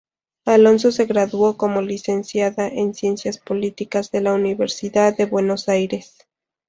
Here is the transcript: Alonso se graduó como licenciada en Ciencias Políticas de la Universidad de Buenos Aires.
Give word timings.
Alonso 0.45 0.91
se 0.91 1.05
graduó 1.05 1.57
como 1.57 1.79
licenciada 1.83 2.67
en 2.67 2.95
Ciencias 2.95 3.37
Políticas 3.37 4.09
de 4.09 4.21
la 4.21 4.33
Universidad 4.33 5.15
de 5.15 5.27
Buenos 5.27 5.69
Aires. 5.69 6.25